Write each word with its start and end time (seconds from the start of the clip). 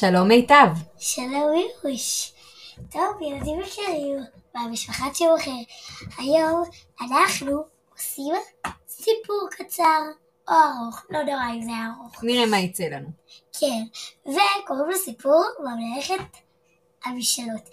שלום 0.00 0.28
מיטב. 0.28 0.66
שלום 0.98 1.52
אירוש. 1.54 2.32
טוב, 2.90 3.22
ילדים 3.22 3.60
יקרים, 3.60 4.18
מהמשפחת 4.54 5.12
אחר. 5.36 5.50
היום 6.18 6.62
אנחנו 7.00 7.64
עושים 7.94 8.34
סיפור 8.88 9.48
קצר 9.50 10.00
או 10.48 10.54
ארוך, 10.54 11.02
לא 11.10 11.22
נורא 11.22 11.50
אם 11.54 11.62
זה 11.62 11.70
ארוך. 11.70 12.24
נראה 12.24 12.46
מה 12.46 12.58
יצא 12.58 12.84
לנו. 12.84 13.08
כן, 13.60 13.82
וקוראים 14.26 14.90
לסיפור 14.90 15.44
ממלכת 15.60 16.36
המשאלות. 17.04 17.68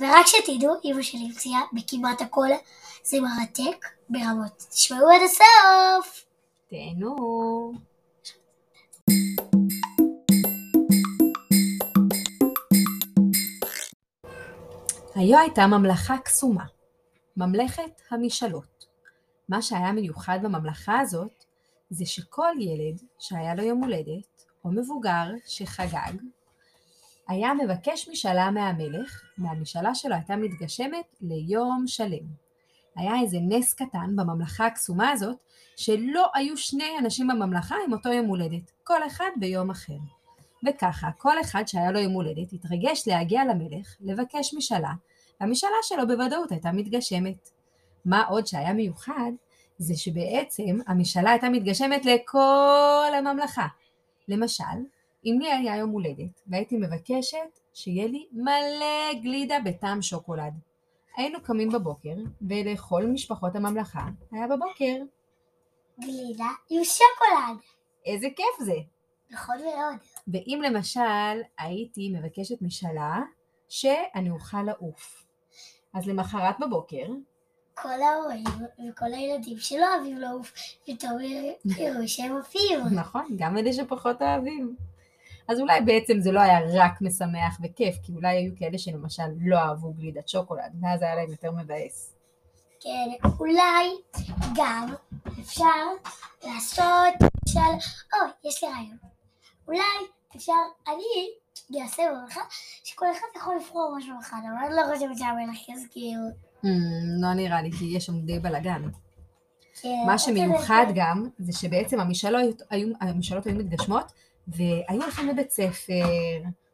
ורק 0.00 0.26
שתדעו, 0.26 0.74
אמא 0.84 1.02
שלי 1.02 1.20
המציאה 1.26 1.60
בכמעט 1.72 2.20
הכל, 2.20 2.48
זה 3.02 3.16
מרתק 3.20 3.86
ברמות. 4.08 4.66
תשמעו 4.70 5.10
עד 5.10 5.22
הסוף! 5.24 6.24
תהנו. 6.70 7.16
היה 15.16 15.40
הייתה 15.40 15.66
ממלכה 15.66 16.18
קסומה, 16.18 16.64
ממלכת 17.36 18.00
המשאלות. 18.10 18.86
מה 19.48 19.62
שהיה 19.62 19.92
מיוחד 19.92 20.38
בממלכה 20.42 21.00
הזאת, 21.00 21.44
זה 21.90 22.06
שכל 22.06 22.52
ילד 22.60 23.00
שהיה 23.18 23.54
לו 23.54 23.62
יום 23.62 23.84
הולדת, 23.84 24.44
או 24.64 24.70
מבוגר 24.70 25.24
שחגג, 25.46 26.12
היה 27.28 27.54
מבקש 27.54 28.08
משאלה 28.08 28.50
מהמלך, 28.50 29.22
והמשאלה 29.38 29.94
שלו 29.94 30.14
הייתה 30.14 30.36
מתגשמת 30.36 31.16
ליום 31.20 31.84
שלם. 31.86 32.26
היה 32.96 33.20
איזה 33.20 33.38
נס 33.40 33.74
קטן 33.74 34.16
בממלכה 34.16 34.66
הקסומה 34.66 35.10
הזאת, 35.10 35.36
שלא 35.76 36.26
היו 36.34 36.56
שני 36.56 36.98
אנשים 36.98 37.28
בממלכה 37.28 37.76
עם 37.86 37.92
אותו 37.92 38.08
יום 38.08 38.26
הולדת, 38.26 38.70
כל 38.84 39.06
אחד 39.06 39.30
ביום 39.36 39.70
אחר. 39.70 39.98
וככה, 40.64 41.08
כל 41.18 41.40
אחד 41.40 41.62
שהיה 41.66 41.90
לו 41.90 42.00
יום 42.00 42.12
הולדת 42.12 42.52
התרגש 42.52 43.08
להגיע 43.08 43.44
למלך, 43.44 43.96
לבקש 44.00 44.54
משאלה, 44.54 44.92
והמשאלה 45.40 45.72
שלו 45.82 46.06
בוודאות 46.06 46.52
הייתה 46.52 46.72
מתגשמת. 46.72 47.50
מה 48.04 48.24
עוד 48.24 48.46
שהיה 48.46 48.72
מיוחד, 48.72 49.32
זה 49.78 49.96
שבעצם 49.96 50.78
המשאלה 50.86 51.30
הייתה 51.30 51.48
מתגשמת 51.48 52.04
לכל 52.04 53.12
הממלכה. 53.18 53.66
למשל, 54.28 54.64
אם 55.24 55.38
לי 55.40 55.52
היה 55.52 55.76
יום 55.76 55.90
הולדת 55.90 56.42
והייתי 56.46 56.76
מבקשת 56.76 57.60
שיהיה 57.74 58.06
לי 58.06 58.26
מלא 58.32 59.20
גלידה 59.22 59.56
בטעם 59.64 60.02
שוקולד. 60.02 60.52
היינו 61.16 61.42
קמים 61.42 61.70
בבוקר, 61.72 62.14
ולכל 62.48 63.06
משפחות 63.06 63.56
הממלכה 63.56 64.08
היה 64.32 64.46
בבוקר. 64.46 64.94
גלידה 66.00 66.48
עם 66.70 66.84
שוקולד. 66.84 67.58
איזה 68.06 68.28
כיף 68.36 68.66
זה! 68.66 68.95
נכון 69.30 69.56
מאוד. 69.58 69.96
ואם 70.28 70.62
למשל 70.64 71.40
הייתי 71.58 72.12
מבקשת 72.18 72.62
משאלה 72.62 73.20
שאני 73.68 74.30
אוכל 74.30 74.62
לעוף. 74.62 75.24
אז 75.94 76.06
למחרת 76.06 76.54
בבוקר, 76.60 77.06
כל 77.74 78.02
ההורים 78.02 78.44
וכל 78.88 79.12
הילדים 79.12 79.58
שלא 79.58 79.94
אוהבים 79.94 80.18
לעוף, 80.18 80.52
פתאום 80.86 81.18
יראו 81.78 82.08
שהם 82.08 82.36
עופים. 82.36 82.80
נכון, 83.00 83.26
גם 83.36 83.58
אלה 83.58 83.72
שפחות 83.72 84.22
אוהבים. 84.22 84.76
אז 85.48 85.60
אולי 85.60 85.80
בעצם 85.80 86.20
זה 86.20 86.32
לא 86.32 86.40
היה 86.40 86.58
רק 86.74 87.00
משמח 87.00 87.58
וכיף, 87.62 87.96
כי 88.02 88.12
אולי 88.12 88.36
היו 88.36 88.52
כאלה 88.58 88.78
שלמשל 88.78 89.22
לא 89.40 89.58
אהבו 89.58 89.92
גלידת 89.92 90.28
שוקולד, 90.28 90.72
ואז 90.82 91.02
היה 91.02 91.14
להם 91.14 91.30
יותר 91.30 91.50
מבאס. 91.50 92.14
כן, 92.80 93.28
אולי 93.38 93.88
גם 94.56 94.94
אפשר 95.40 95.64
לעשות, 96.44 97.14
למשל, 97.20 97.88
או, 98.12 98.48
יש 98.48 98.64
לי 98.64 98.68
רעיון. 98.68 99.15
אולי 99.68 99.80
אפשר, 100.36 100.52
אני 100.88 101.82
אעשה 101.82 102.02
במלאכה, 102.12 102.40
שכל 102.84 103.06
אחד 103.12 103.26
יכול 103.36 103.56
לבחור 103.56 103.94
משהו 103.98 104.14
אחד, 104.20 104.36
אבל 104.48 104.66
אני 104.66 104.76
לא 104.76 104.94
חושבת 104.94 105.18
שהמלך 105.18 105.68
יזכיר. 105.68 106.18
Hmm, 106.62 106.68
לא 107.22 107.34
נראה 107.34 107.62
לי, 107.62 107.72
כי 107.72 107.84
יש 107.96 108.06
שם 108.06 108.20
די 108.20 108.38
בלאגן. 108.38 108.82
כן, 109.82 109.88
מה 110.06 110.18
שמיוחד 110.18 110.84
זה- 110.88 110.92
גם, 110.94 111.28
זה 111.38 111.52
שבעצם 111.52 112.00
המשאלות 112.00 112.62
היו, 112.70 112.88
המשאלות 113.00 113.46
היו 113.46 113.54
מתגשמות, 113.56 114.12
והיו 114.48 115.02
הולכים 115.02 115.28
לבית 115.28 115.50
ספר, 115.50 116.04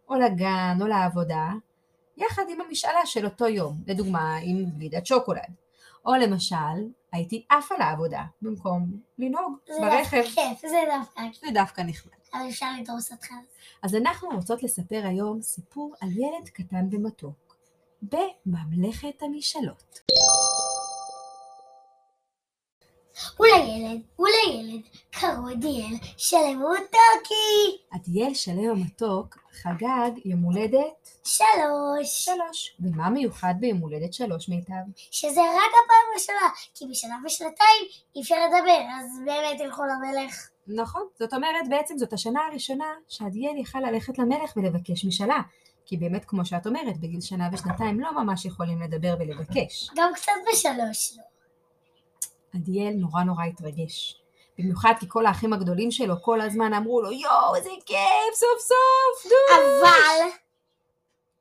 או 0.09 0.15
לגן, 0.15 0.79
או 0.81 0.87
לעבודה, 0.87 1.49
יחד 2.17 2.43
עם 2.49 2.61
המשאלה 2.61 3.07
של 3.07 3.25
אותו 3.25 3.47
יום, 3.47 3.77
לדוגמה 3.87 4.37
עם 4.43 4.65
גלידת 4.79 5.07
שוקולד. 5.07 5.41
או 6.07 6.15
למשל, 6.15 6.57
הייתי 7.13 7.45
עפה 7.51 7.75
לעבודה, 7.79 8.23
במקום 8.43 8.87
לנהוג 9.19 9.57
זה 9.67 9.75
ברכב. 9.81 10.17
דווקא 10.17 10.23
כיף, 10.23 10.61
זה 10.71 10.79
דווקא 10.99 11.21
כיף. 11.33 11.41
זה 11.41 11.47
דווקא 11.55 11.81
נחמד. 11.87 12.13
אבל 12.35 12.49
אפשר 12.49 12.67
לדרוס 12.81 13.13
אותך. 13.13 13.27
אז 13.83 13.95
אנחנו 13.95 14.29
רוצות 14.29 14.63
לספר 14.63 15.03
היום 15.05 15.43
סיפור 15.43 15.95
על 16.01 16.09
ילד 16.13 16.49
קטן 16.49 16.89
ומתוק, 16.91 17.57
בממלכת 18.03 19.23
המשאלות. 19.23 20.01
ולילד, 23.41 24.03
ולילד, 24.19 24.83
קראו 25.11 25.49
עדיאל, 25.49 25.97
שלם 26.17 26.63
וטוקי. 26.63 27.79
עדיאל 27.91 28.35
שלם 28.35 28.71
המתוק 28.71 29.39
חגג 29.63 30.11
יום 30.25 30.43
הולדת 30.43 31.09
שלוש. 31.25 32.25
שלוש. 32.25 32.77
ומה 32.81 33.11
מיוחד 33.11 33.55
ביום 33.61 33.79
הולדת 33.79 34.13
שלוש 34.13 34.49
מיטב? 34.49 34.75
שזה 34.97 35.41
רק 35.41 35.71
הפעם 35.85 36.13
הראשונה, 36.13 36.49
כי 36.75 36.85
בשנה 36.91 37.17
ושנתיים 37.27 37.85
אי 38.17 38.21
אפשר 38.23 38.37
לדבר, 38.47 38.81
אז 39.01 39.21
באמת 39.27 39.61
ילכו 39.61 39.83
למלך. 39.85 40.52
נכון, 40.67 41.03
זאת 41.19 41.35
אומרת 41.35 41.69
בעצם 41.69 41.99
זאת 41.99 42.13
השנה 42.13 42.41
הראשונה 42.51 42.95
שעדיאל 43.09 43.57
יכל 43.57 43.79
ללכת 43.79 44.19
למלך 44.19 44.53
ולבקש 44.57 45.05
משאלה. 45.05 45.41
כי 45.85 45.97
באמת 45.97 46.25
כמו 46.25 46.45
שאת 46.45 46.67
אומרת, 46.67 47.01
בגיל 47.01 47.21
שנה 47.21 47.49
ושנתיים 47.53 48.01
לא 48.01 48.23
ממש 48.25 48.45
יכולים 48.45 48.83
לדבר 48.83 49.15
ולבקש. 49.21 49.91
גם 49.97 50.11
קצת 50.15 50.33
בשלוש 50.53 51.19
לא. 51.19 51.23
עדיאל 52.55 52.95
נורא 52.95 53.23
נורא 53.23 53.45
התרגש. 53.45 54.23
במיוחד 54.59 54.93
כי 55.01 55.07
כל 55.09 55.27
האחים 55.27 55.53
הגדולים 55.53 55.91
שלו 55.91 56.23
כל 56.23 56.41
הזמן 56.41 56.75
אמרו 56.75 57.03
לו 57.03 57.13
יואו 57.13 57.55
איזה 57.57 57.71
כיף 57.87 58.35
סוף 58.35 58.61
סוף 58.61 59.31
דו. 59.31 59.55
אבל, 59.55 60.29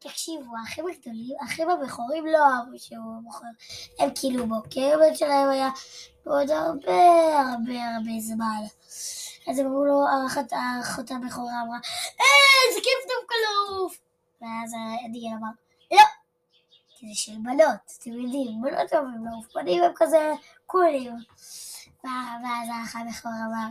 תקשיבו, 0.01 0.57
האחים 0.61 0.85
הגדולים, 0.87 1.35
האחים 1.41 1.69
הבכורים 1.69 2.25
לא 2.25 2.37
אהבו 2.37 2.79
שהוא 2.79 3.21
בוחר. 3.23 3.45
הם 3.99 4.09
כאילו 4.19 4.47
בוקר, 4.47 4.93
הבן 4.95 5.15
שלהם 5.15 5.49
היה 5.49 5.69
בעוד 6.25 6.49
הרבה 6.51 7.39
הרבה 7.39 7.85
הרבה 7.95 8.19
זמן. 8.19 8.61
אז 9.47 9.59
הם 9.59 9.65
אמרו 9.65 9.85
לו, 9.85 10.01
האחות 10.51 11.11
הבכורה 11.11 11.61
אמרה, 11.65 11.77
אה, 12.19 12.73
זה 12.73 12.79
כיף 12.83 13.01
דווקא 13.19 13.35
לעוף. 13.45 13.97
ואז 14.41 14.73
עדיאל 15.05 15.33
אמר, 15.39 15.49
לא, 15.91 16.03
כי 16.97 17.07
זה 17.07 17.13
של 17.15 17.31
בנות, 17.43 17.97
אתם 17.99 18.11
יודעים, 18.11 18.61
בנות 18.61 18.93
אוהבים 18.93 19.25
לעוף, 19.25 19.45
בנים 19.55 19.83
הם 19.83 19.91
כזה 19.95 20.33
קולים. 20.65 21.13
ואז 22.03 22.67
האח 22.73 22.95
הבכור 22.95 23.31
אמר, 23.31 23.67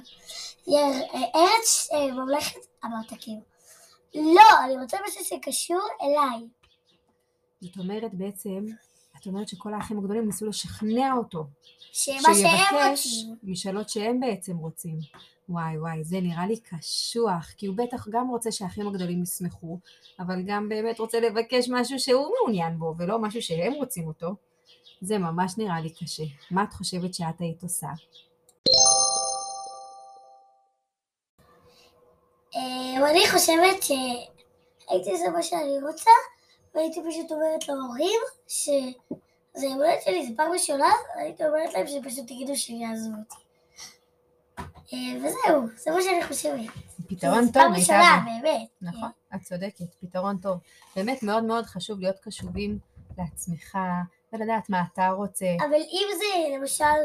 "יר- 0.66 1.04
ארץ 1.34 1.88
אה, 1.92 2.12
ממלכת 2.12 2.58
המרתקים. 2.82 3.49
לא, 4.14 4.64
אני 4.64 4.82
רוצה 4.82 4.96
משהו 5.08 5.24
שקשור 5.24 5.82
אליי. 6.02 6.46
זאת 7.60 7.76
אומרת 7.76 8.14
בעצם, 8.14 8.66
את 9.20 9.26
אומרת 9.26 9.48
שכל 9.48 9.74
האחים 9.74 9.98
הגדולים 9.98 10.26
ניסו 10.26 10.46
לשכנע 10.46 11.12
אותו. 11.16 11.46
שמה 11.92 12.20
שהם 12.22 12.34
שיבקש 12.34 13.06
רוצים. 13.06 13.36
משאלות 13.42 13.88
שהם 13.88 14.20
בעצם 14.20 14.56
רוצים. 14.56 14.98
וואי 15.48 15.78
וואי, 15.78 16.04
זה 16.04 16.20
נראה 16.20 16.46
לי 16.46 16.56
קשוח, 16.60 17.46
כי 17.56 17.66
הוא 17.66 17.76
בטח 17.76 18.08
גם 18.08 18.28
רוצה 18.28 18.52
שהאחים 18.52 18.88
הגדולים 18.88 19.22
ישמחו, 19.22 19.78
אבל 20.18 20.42
גם 20.46 20.68
באמת 20.68 20.98
רוצה 20.98 21.20
לבקש 21.20 21.68
משהו 21.68 21.98
שהוא 21.98 22.26
מעוניין 22.38 22.78
בו, 22.78 22.94
ולא 22.98 23.18
משהו 23.18 23.42
שהם 23.42 23.72
רוצים 23.72 24.06
אותו. 24.06 24.34
זה 25.00 25.18
ממש 25.18 25.58
נראה 25.58 25.80
לי 25.80 25.90
קשה. 25.90 26.22
מה 26.50 26.62
את 26.62 26.72
חושבת 26.72 27.14
שאת 27.14 27.40
היית 27.40 27.62
עושה? 27.62 27.88
אני 33.10 33.28
חושבת 33.30 33.82
שהייתי 33.82 35.10
עושה 35.10 35.30
מה 35.30 35.42
שאני 35.42 35.78
רוצה, 35.82 36.10
והייתי 36.74 37.00
פשוט 37.10 37.32
אומרת 37.32 37.68
להורים 37.68 38.20
שזה 38.48 39.66
יום 39.66 39.74
הולדת 39.74 40.02
שלי, 40.04 40.26
זה 40.26 40.32
פעם 40.36 40.52
ראשונה, 40.52 40.92
הייתי 41.14 41.46
אומרת 41.46 41.74
להם 41.74 41.86
שפשוט 41.86 42.26
תגידו 42.26 42.56
שיעזבו 42.56 43.14
אותי. 43.18 43.44
אה, 44.92 45.16
וזהו, 45.18 45.66
זה 45.76 45.90
מה 45.90 46.02
שאני 46.02 46.24
חושבת. 46.24 46.70
פתרון 47.08 47.44
טוב, 47.44 47.52
פעם. 47.52 47.74
ראשונה, 47.74 48.24
באמת. 48.24 48.68
נכון, 48.82 49.10
את 49.34 49.40
צודקת, 49.42 49.94
פתרון 50.00 50.36
טוב. 50.38 50.58
באמת 50.96 51.22
מאוד 51.22 51.44
מאוד 51.44 51.66
חשוב 51.66 52.00
להיות 52.00 52.18
קשובים 52.18 52.78
לעצמך, 53.18 53.78
ולדעת 54.32 54.70
מה 54.70 54.82
אתה 54.92 55.08
רוצה. 55.08 55.46
אבל 55.58 55.74
אם 55.74 56.06
זה, 56.18 56.56
למשל, 56.56 56.84
אה, 56.84 57.00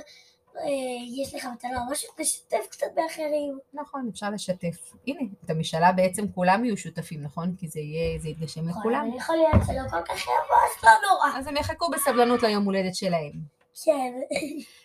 יש 1.16 1.36
לך 1.36 1.46
מתנה 1.46 1.80
או 1.80 1.92
משהו, 1.92 2.10
תשתף 2.18 2.68
קצת 2.70 2.88
באחרים. 2.96 3.60
נכון, 3.74 4.10
אפשר 4.12 4.30
לשתף. 4.30 4.94
הנה, 5.08 5.22
את 5.46 5.50
המשאלה 5.50 5.92
בעצם 5.92 6.26
כולם 6.36 6.66
יהיו 6.66 6.78
שותפים, 6.78 7.22
נכון? 7.22 7.56
כי 7.58 7.68
זה 7.68 7.80
יהיה, 7.80 8.20
זה 8.20 8.30
יתגשם 8.30 8.70
לכולם. 8.70 9.08
אבל 9.10 9.18
יכול 9.18 9.36
להיות 9.36 9.66
שלא 9.68 9.90
כל 9.90 10.02
כך 10.06 10.22
יבוא, 10.22 10.58
אז 10.66 10.84
לא 10.84 10.92
נורא. 11.10 11.40
אז 11.40 11.48
הם 11.48 11.58
יחכו 11.58 11.90
בסבלנות 11.90 12.44
ליום 12.44 12.66
הולדת 12.66 12.96
שלהם. 12.96 13.56
כן. 13.84 14.14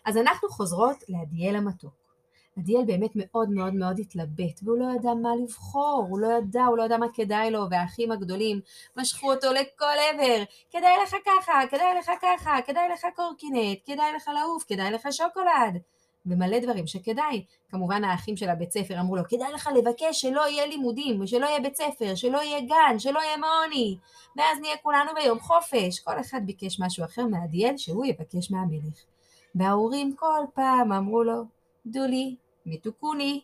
אז 0.07 0.17
אנחנו 0.17 0.49
חוזרות 0.49 1.05
לעדיאל 1.09 1.57
המתוק. 1.57 2.00
עדיאל 2.61 2.85
באמת 2.87 3.11
מאוד 3.15 3.51
מאוד 3.51 3.75
מאוד 3.75 3.99
התלבט, 3.99 4.61
והוא 4.63 4.79
לא 4.79 4.87
ידע 4.97 5.15
מה 5.15 5.31
לבחור, 5.43 6.07
הוא 6.09 6.21
לא 6.21 6.29
ידע, 6.39 6.65
הוא 6.65 6.77
לא 6.77 6.83
ידע 6.83 6.97
מה 6.97 7.07
כדאי 7.15 7.51
לו, 7.51 7.71
והאחים 7.71 8.13
הגדולים 8.13 8.61
משכו 8.97 9.33
אותו 9.33 9.53
לכל 9.53 9.85
עבר, 10.13 10.43
כדאי 10.71 10.93
לך 11.03 11.17
ככה, 11.27 11.53
כדאי 11.71 11.95
לך 11.99 12.11
ככה, 12.23 12.57
כדאי 12.67 12.89
לך 12.93 13.07
קורקינט, 13.17 13.79
כדאי 13.85 14.13
לך 14.17 14.31
לעוף, 14.35 14.65
כדאי 14.69 14.91
לך 14.91 15.09
שוקולד, 15.11 15.83
ומלא 16.27 16.59
דברים 16.59 16.87
שכדאי. 16.87 17.45
כמובן 17.71 18.05
האחים 18.05 18.37
של 18.37 18.49
הבית 18.49 18.73
ספר 18.73 19.01
אמרו 19.01 19.17
לו, 19.17 19.23
כדאי 19.29 19.53
לך 19.53 19.69
לבקש 19.77 20.21
שלא 20.21 20.49
יהיה 20.49 20.67
לימודים, 20.67 21.27
שלא 21.27 21.47
יהיה 21.47 21.61
בית 21.61 21.77
ספר, 21.77 22.15
שלא 22.15 22.39
יהיה 22.39 22.61
גן, 22.61 22.99
שלא 22.99 23.19
יהיה 23.19 23.37
מעוני, 23.37 23.97
ואז 24.37 24.59
נהיה 24.61 24.77
כולנו 24.83 25.11
ביום 25.15 25.41
חופש. 25.41 26.01
כל 26.01 26.21
אחד 26.21 26.41
ביקש 26.47 26.81
משהו 26.81 27.05
אחר 27.05 27.27
מעדיאל 27.27 27.77
שהוא 27.77 28.07
יבקש 28.07 28.51
מהמלך. 28.51 29.05
וההורים 29.55 30.17
כל 30.17 30.45
פעם 30.55 30.93
אמרו 30.93 31.23
לו, 31.23 31.43
דולי, 31.87 32.37
מתוקוני, 32.67 33.41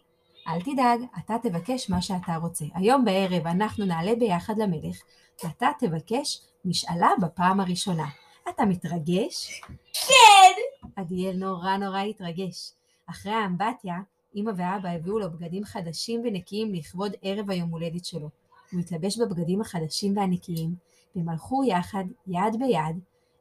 אל 0.49 0.61
תדאג, 0.61 1.01
אתה 1.19 1.37
תבקש 1.43 1.91
מה 1.91 2.03
שאתה 2.03 2.37
רוצה. 2.37 2.65
היום 2.75 3.05
בערב 3.05 3.47
אנחנו 3.47 3.85
נעלה 3.85 4.15
ביחד 4.15 4.59
למלך, 4.59 4.97
ואתה 5.45 5.69
תבקש 5.79 6.41
משאלה 6.65 7.11
בפעם 7.21 7.61
הראשונה. 7.61 8.07
אתה 8.49 8.65
מתרגש? 8.65 9.63
כן! 9.93 10.87
עדיאל 10.97 11.37
נורא 11.37 11.77
נורא 11.77 12.01
התרגש. 12.01 12.73
אחרי 13.07 13.33
האמבטיה, 13.33 13.97
אמא 14.37 14.51
ואבא 14.57 14.89
הביאו 14.89 15.19
לו 15.19 15.31
בגדים 15.31 15.65
חדשים 15.65 16.23
ונקיים 16.25 16.75
לכבוד 16.75 17.13
ערב 17.23 17.51
היום 17.51 17.71
הולדת 17.71 18.05
שלו. 18.05 18.29
הוא 18.73 18.81
התלבש 18.81 19.19
בבגדים 19.19 19.61
החדשים 19.61 20.17
והנקיים, 20.17 20.75
והם 21.17 21.29
הלכו 21.29 21.65
יחד, 21.65 22.05
יד 22.27 22.59
ביד, 22.59 22.99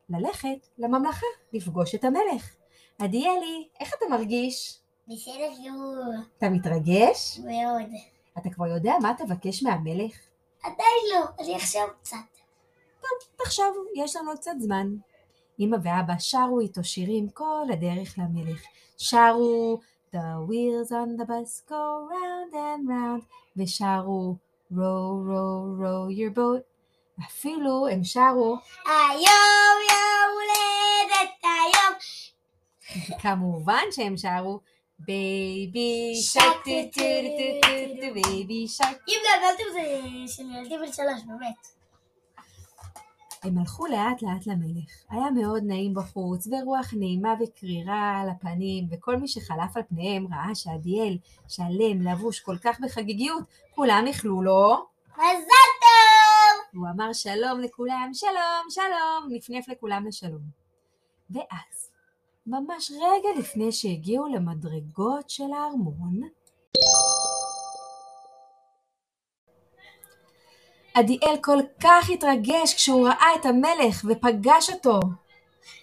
ללכת 0.10 0.68
לממלכה, 0.78 1.26
לפגוש 1.54 1.96
את 1.96 2.04
המלך. 2.04 2.56
עדיאלי, 3.00 3.68
איך 3.80 3.94
אתה 3.98 4.06
מרגיש? 4.10 4.80
בסדר 5.08 5.52
גמור. 5.68 6.04
אתה 6.38 6.50
מתרגש? 6.50 7.40
מאוד. 7.40 7.90
אתה 8.38 8.50
כבר 8.50 8.68
יודע 8.68 8.94
מה 9.02 9.14
תבקש 9.18 9.64
מהמלך? 9.64 10.16
עדיין 10.64 11.04
לא, 11.14 11.26
אני 11.40 11.58
אחשוב 11.58 11.90
קצת. 12.02 12.18
תחשוב, 13.36 13.76
יש 13.96 14.16
לנו 14.16 14.32
קצת 14.36 14.52
זמן. 14.60 14.88
אמא 15.60 15.78
ואבא 15.84 16.14
שרו 16.20 16.60
איתו 16.60 16.84
שירים 16.84 17.30
כל 17.30 17.66
הדרך 17.74 18.16
למלך. 18.18 18.62
שרו 18.98 19.80
The 20.14 20.40
wheels 20.48 20.92
on 20.92 21.18
the 21.20 21.26
bus 21.26 21.62
go 21.70 22.08
round 22.12 22.54
and 22.54 22.88
round, 22.90 23.24
ושרו 23.58 24.36
row 24.72 25.08
row 25.30 25.82
row 25.82 26.10
your 26.10 26.38
boat. 26.38 26.64
אפילו 27.26 27.88
הם 27.88 28.04
שרו, 28.04 28.58
היום 28.86 29.78
יום 29.90 30.32
הולדת 30.34 31.34
היום. 31.44 31.96
כמובן 33.22 33.84
שהם 33.92 34.18
שרו 34.18 34.60
בייבי 35.00 36.16
שק 36.16 36.40
טו 36.40 36.72
טו 36.94 37.02
טו 37.38 37.62
טו 37.62 37.96
טו 38.02 38.14
בייבי 38.14 38.68
שק. 38.68 38.98
אם 39.08 39.18
גלגלתם 39.24 39.64
זה 39.74 40.34
של 40.34 40.44
ילדים 40.44 40.80
בן 40.80 40.94
שלוש, 40.94 41.24
באמת. 41.28 41.76
הם 43.44 43.58
הלכו 43.58 43.86
לאט 43.86 44.22
לאט 44.22 44.48
למלך. 44.48 44.92
היה 45.10 45.32
מאוד 45.32 45.64
נעים 45.66 45.94
בחוץ, 45.94 46.48
ורוח 46.48 46.94
נעימה 46.94 47.34
וקרירה 47.40 48.22
על 48.22 48.30
הפנים, 48.30 48.88
וכל 48.92 49.16
מי 49.18 49.28
שחלף 49.28 49.78
על 49.78 49.84
פניהם 49.90 50.28
ראה 50.34 50.56
שעדיאל, 50.56 51.18
שלם, 51.48 52.02
לבוש 52.02 52.40
כל 52.40 52.58
כך 52.58 52.80
בחגיגיות, 52.80 53.44
כולם 53.76 54.04
איחלו 54.08 54.42
לו. 54.42 54.86
מזל 55.14 55.72
טוב! 55.82 56.82
הוא 56.82 56.88
אמר 56.96 57.14
שלום 57.14 57.60
לכולם, 57.60 58.10
שלום, 58.14 58.70
שלום, 58.70 59.28
נפנף 59.30 59.68
לכולם 59.68 60.08
לשלום. 60.08 60.42
ואז, 61.30 61.92
ממש 62.48 62.92
רגע 62.92 63.30
לפני 63.40 63.72
שהגיעו 63.72 64.28
למדרגות 64.28 65.30
של 65.30 65.54
הארמון, 65.54 66.22
עדיאל 70.94 71.36
כל 71.44 71.58
כך 71.84 72.10
התרגש 72.10 72.74
כשהוא 72.74 73.08
ראה 73.08 73.36
את 73.36 73.46
המלך 73.46 74.06
ופגש 74.10 74.70
אותו. 74.70 75.00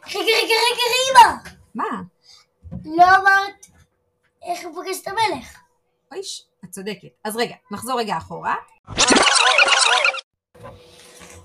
רגע, 0.06 0.18
רגע, 0.18 0.54
רגע, 0.68 0.84
אמא! 1.10 1.50
מה? 1.74 2.02
לא 2.84 3.04
אמרת 3.04 3.66
איך 4.42 4.64
הוא 4.64 4.74
פוגש 4.74 5.02
את 5.02 5.08
המלך. 5.08 5.58
אויש, 6.12 6.46
את 6.64 6.70
צודקת. 6.70 7.08
אז 7.24 7.36
רגע, 7.36 7.54
נחזור 7.70 7.98
רגע 7.98 8.16
אחורה. 8.16 8.54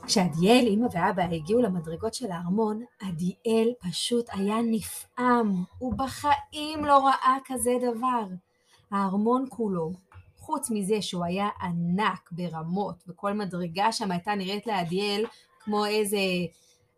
כשעדיאל, 0.07 0.65
אמא 0.67 0.87
ואבא 0.91 1.23
הגיעו 1.23 1.61
למדרגות 1.61 2.13
של 2.13 2.31
הארמון, 2.31 2.83
עדיאל 3.01 3.73
פשוט 3.79 4.25
היה 4.33 4.55
נפעם. 4.63 5.63
הוא 5.77 5.93
בחיים 5.93 6.85
לא 6.85 7.05
ראה 7.05 7.37
כזה 7.45 7.71
דבר. 7.81 8.23
הארמון 8.91 9.45
כולו, 9.49 9.91
חוץ 10.37 10.71
מזה 10.71 11.01
שהוא 11.01 11.25
היה 11.25 11.49
ענק 11.61 12.29
ברמות, 12.31 13.03
וכל 13.07 13.33
מדרגה 13.33 13.91
שם 13.91 14.11
הייתה 14.11 14.35
נראית 14.35 14.67
לעדיאל 14.67 15.25
כמו 15.59 15.85
איזה 15.85 16.17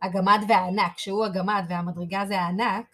הגמד 0.01 0.39
והענק, 0.47 0.97
שהוא 0.97 1.25
הגמד 1.25 1.63
והמדרגה 1.69 2.25
זה 2.27 2.41
הענק, 2.41 2.85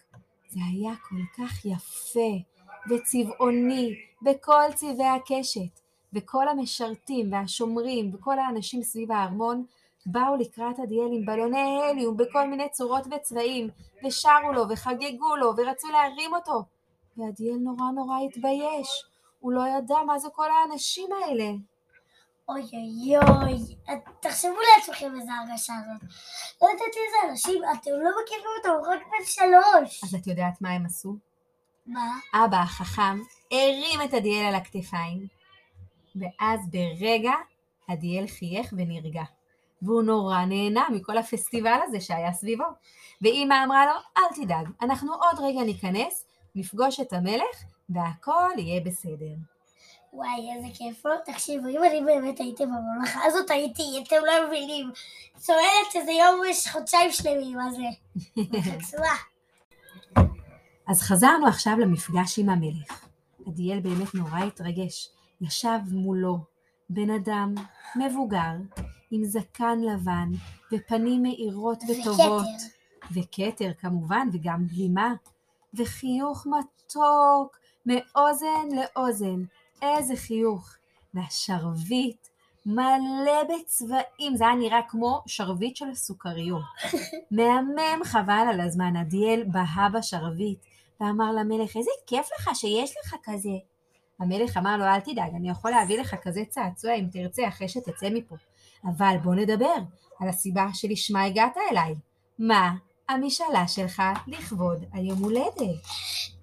זה 0.48 0.60
היה 0.72 0.92
כל 1.08 1.42
כך 1.42 1.64
יפה 1.64 2.30
וצבעוני 2.90 3.94
בכל 4.22 4.72
צבעי 4.74 5.08
הקשת, 5.08 5.80
וכל 6.12 6.48
המשרתים 6.48 7.32
והשומרים 7.32 8.14
וכל 8.14 8.38
האנשים 8.38 8.82
סביב 8.82 9.12
הארמון 9.12 9.64
באו 10.06 10.36
לקראת 10.36 10.78
עדיאל 10.78 11.08
עם 11.12 11.26
בלוני 11.26 11.82
הליום 11.90 12.16
בכל 12.16 12.48
מיני 12.48 12.68
צורות 12.70 13.06
וצבעים, 13.06 13.70
ושרו 14.04 14.52
לו 14.52 14.68
וחגגו 14.68 15.36
לו 15.36 15.52
ורצו 15.56 15.88
להרים 15.88 16.34
אותו, 16.34 16.62
ועדיאל 17.16 17.56
נורא 17.56 17.90
נורא 17.94 18.18
התבייש. 18.20 19.04
הוא 19.40 19.52
לא 19.52 19.62
ידע 19.78 19.96
מה 20.06 20.18
זה 20.18 20.28
כל 20.32 20.48
האנשים 20.50 21.08
האלה. 21.12 21.50
אוי 22.48 22.62
אוי 22.62 23.16
אוי, 23.18 23.76
תחשבו 24.20 24.56
לעצמכם 24.76 25.20
איזה 25.20 25.32
הרגשה 25.32 25.72
זאת. 25.86 26.10
לא 26.62 26.68
ידעתי 26.68 26.98
איזה 27.06 27.30
אנשים, 27.30 27.62
אתם 27.64 27.90
לא 27.90 28.10
מכירים 28.22 28.76
הוא 28.76 28.94
רק 28.94 29.00
בן 29.02 29.24
שלוש. 29.24 30.04
אז 30.04 30.14
את 30.14 30.26
יודעת 30.26 30.60
מה 30.60 30.70
הם 30.70 30.86
עשו? 30.86 31.16
מה? 31.86 32.18
אבא 32.34 32.56
החכם 32.56 33.18
הרים 33.50 34.02
את 34.04 34.14
עדיאל 34.14 34.46
על 34.46 34.54
הכתפיים, 34.54 35.26
ואז 36.16 36.60
ברגע 36.70 37.32
עדיאל 37.88 38.26
חייך 38.26 38.72
ונרגע. 38.72 39.22
והוא 39.82 40.02
נורא 40.02 40.44
נהנה 40.44 40.86
מכל 40.90 41.18
הפסטיבל 41.18 41.78
הזה 41.84 42.00
שהיה 42.00 42.32
סביבו. 42.32 42.64
ואימא 43.22 43.64
אמרה 43.64 43.86
לו, 43.86 43.92
אל 44.16 44.44
תדאג, 44.44 44.66
אנחנו 44.82 45.14
עוד 45.14 45.38
רגע 45.38 45.60
ניכנס, 45.60 46.24
נפגוש 46.54 47.00
את 47.00 47.12
המלך, 47.12 47.64
והכל 47.88 48.50
יהיה 48.56 48.80
בסדר. 48.80 49.34
וואי, 50.12 50.48
איזה 50.56 50.68
כיף 50.74 51.06
לו. 51.06 51.12
תקשיבו, 51.24 51.68
אם 51.68 51.84
אני 51.84 52.00
באמת 52.04 52.38
הייתי 52.38 52.64
בממלכה 52.66 53.20
הזאת, 53.24 53.50
הייתי, 53.50 53.82
אתם 54.06 54.16
לא 54.26 54.46
מבינים. 54.48 54.90
צועדת 55.36 55.94
איזה 55.94 56.12
יום 56.12 56.40
יש 56.50 56.68
חודשיים 56.68 57.12
שלמים, 57.12 57.56
מה 57.56 57.70
זה? 57.70 57.82
אז 60.88 61.02
חזרנו 61.02 61.46
עכשיו 61.46 61.78
למפגש 61.78 62.38
עם 62.38 62.48
המלך. 62.48 63.06
עדיאל 63.46 63.80
באמת 63.80 64.14
נורא 64.14 64.38
התרגש. 64.38 65.10
ישב 65.40 65.78
מולו 65.90 66.38
בן 66.90 67.10
אדם 67.10 67.54
מבוגר, 67.96 68.54
עם 69.10 69.24
זקן 69.24 69.80
לבן, 69.80 70.28
ופנים 70.72 71.22
מאירות 71.22 71.78
וטובות. 71.88 72.46
וכתר 73.12 73.72
כמובן, 73.78 74.28
וגם 74.32 74.66
גלימה. 74.66 75.14
וחיוך 75.74 76.46
מתוק 76.46 77.56
מאוזן 77.86 78.68
לאוזן. 78.76 79.42
איזה 79.82 80.16
חיוך. 80.16 80.74
והשרביט 81.14 82.28
מלא 82.66 83.42
בצבעים, 83.44 84.36
זה 84.36 84.44
היה 84.44 84.54
נראה 84.54 84.80
כמו 84.88 85.22
שרביט 85.26 85.76
של 85.76 85.94
סוכריות. 85.94 86.62
מהמם 87.30 88.04
חבל 88.04 88.46
על 88.50 88.60
הזמן, 88.60 88.96
עדיאל 88.96 89.44
בהה 89.52 89.88
בשרביט, 89.88 90.58
ואמר 91.00 91.32
למלך, 91.32 91.76
איזה 91.76 91.90
כיף 92.06 92.28
לך 92.38 92.50
שיש 92.54 92.94
לך 93.04 93.14
כזה. 93.24 93.56
המלך 94.18 94.56
אמר 94.56 94.76
לו, 94.76 94.84
אל 94.84 95.00
תדאג, 95.00 95.34
אני 95.36 95.50
יכול 95.50 95.70
להביא 95.70 96.00
לך 96.00 96.14
כזה 96.22 96.42
צעצוע 96.48 96.94
אם 96.94 97.06
תרצה 97.12 97.48
אחרי 97.48 97.68
שתצא 97.68 98.08
מפה. 98.10 98.36
אבל 98.84 99.16
בוא 99.22 99.34
נדבר 99.34 99.74
על 100.20 100.28
הסיבה 100.28 100.66
שלשמה 100.72 101.24
הגעת 101.24 101.56
אליי. 101.70 101.94
מה 102.38 102.70
המשאלה 103.08 103.68
שלך 103.68 104.02
לכבוד 104.26 104.84
היום 104.92 105.18
הולדת? 105.18 105.56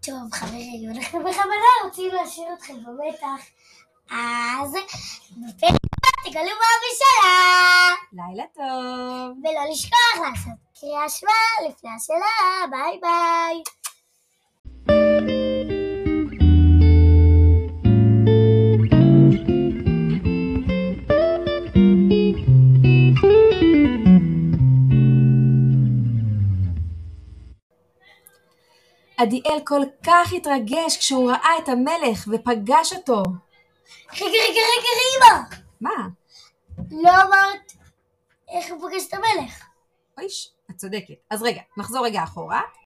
טוב, 0.02 0.34
חברים, 0.34 0.92
אנחנו 0.92 1.20
בכוונה 1.20 1.70
רוצים 1.84 2.12
להשאיר 2.14 2.48
אתכם 2.54 2.74
במתח. 2.74 3.46
אז 4.12 4.72
בפרק 5.32 5.72
הבא 5.72 6.30
תגלו 6.30 6.44
מה 6.44 6.68
המשאלה. 6.76 7.34
לילה 8.14 8.44
טוב. 8.54 9.38
ולא 9.44 9.72
לשכוח 9.72 10.28
לעשות 10.28 10.60
קריאה 10.80 11.10
שמע 11.10 11.70
לפני 11.70 11.90
השאלה. 11.96 12.72
ביי 12.72 13.00
ביי. 13.02 13.83
עדיאל 29.24 29.60
כל 29.66 29.82
כך 30.06 30.34
התרגש 30.34 30.98
כשהוא 30.98 31.32
ראה 31.32 31.58
את 31.64 31.70
המלך 31.70 32.28
ופגש 32.32 32.94
אותו. 32.94 33.24
רגע, 34.14 34.26
רגע, 34.26 34.62
רגע, 34.74 34.90
רימה! 35.00 35.44
מה? 35.82 36.08
לא 36.92 37.12
אמרת 37.12 37.72
איך 38.50 38.72
הוא 38.72 38.82
פוגש 38.82 39.08
את 39.08 39.14
המלך. 39.14 39.64
אויש, 40.18 40.52
את 40.72 40.76
צודקת. 40.76 41.14
אז 41.30 41.44
רגע, 41.44 41.62
נחזור 41.78 42.06
רגע 42.06 42.24
אחורה. 42.24 42.62